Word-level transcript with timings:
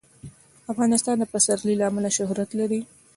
افغانستان 0.71 1.15
د 1.19 1.23
پسرلی 1.31 1.75
له 1.77 1.85
امله 1.91 2.09
شهرت 2.17 2.49
لري. 2.59 2.81